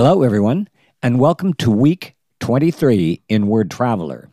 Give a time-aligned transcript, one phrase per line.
[0.00, 0.68] Hello, everyone,
[1.02, 4.30] and welcome to week 23 in Word Traveler,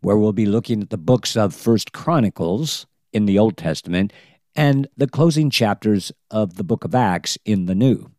[0.00, 4.12] where we'll be looking at the books of First Chronicles in the Old Testament
[4.56, 8.10] and the closing chapters of the book of Acts in the New.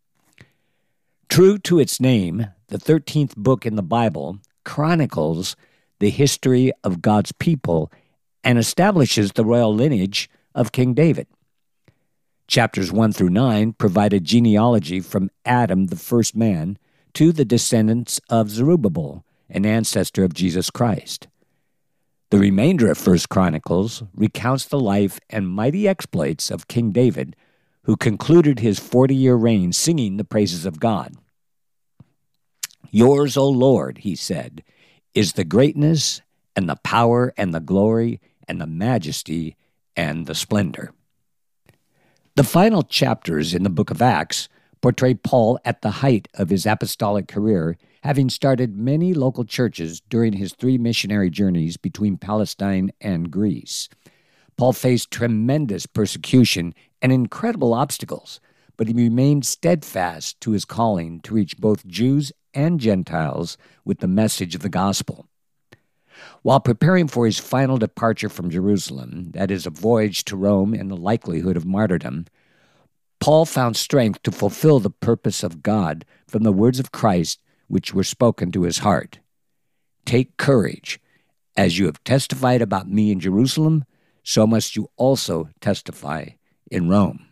[1.28, 5.58] True to its name, the 13th book in the Bible chronicles
[6.00, 7.92] the history of God's people
[8.42, 11.28] and establishes the royal lineage of King David.
[12.48, 16.78] Chapters 1 through 9 provide a genealogy from Adam, the first man,
[17.16, 21.28] to the descendants of Zerubbabel, an ancestor of Jesus Christ.
[22.30, 27.36] The remainder of First Chronicles recounts the life and mighty exploits of King David,
[27.84, 31.16] who concluded his 40-year reign singing the praises of God.
[32.92, 34.64] Yours, O Lord, he said,
[35.14, 36.22] is the greatness
[36.56, 39.56] and the power and the glory and the majesty
[39.96, 40.92] and the splendor.
[42.36, 44.50] The final chapters in the book of Acts
[44.82, 50.34] portray Paul at the height of his apostolic career, having started many local churches during
[50.34, 53.90] his three missionary journeys between Palestine and Greece.
[54.58, 58.40] Paul faced tremendous persecution and incredible obstacles,
[58.78, 64.08] but he remained steadfast to his calling to reach both Jews and Gentiles with the
[64.08, 65.28] message of the gospel.
[66.44, 70.90] While preparing for his final departure from Jerusalem, that is, a voyage to Rome and
[70.90, 72.26] the likelihood of martyrdom,
[73.26, 77.92] Paul found strength to fulfill the purpose of God from the words of Christ which
[77.92, 79.18] were spoken to his heart.
[80.06, 81.00] Take courage.
[81.58, 83.84] As you have testified about me in Jerusalem,
[84.22, 86.28] so must you also testify
[86.70, 87.26] in Rome.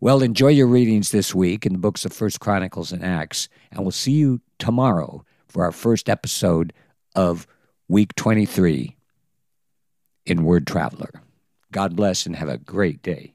[0.00, 3.80] Well, enjoy your readings this week in the books of First Chronicles and Acts, and
[3.80, 6.74] we'll see you tomorrow for our first episode
[7.16, 7.46] of
[7.88, 8.98] week 23
[10.26, 11.22] in Word Traveler.
[11.72, 13.32] God bless and have a great day.